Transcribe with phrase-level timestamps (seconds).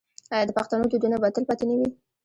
[0.33, 1.87] آیا د پښتنو دودونه به تل پاتې نه وي؟